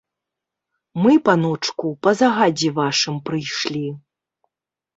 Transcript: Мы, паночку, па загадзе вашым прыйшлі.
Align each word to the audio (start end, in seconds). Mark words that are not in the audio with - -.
Мы, 1.03 1.11
паночку, 1.29 1.93
па 2.07 2.11
загадзе 2.23 2.73
вашым 2.81 3.23
прыйшлі. 3.31 3.87